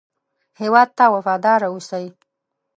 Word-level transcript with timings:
هېواد 0.59 0.89
ته 0.97 1.05
وفاداره 1.15 1.67
اوسئ 1.73 2.05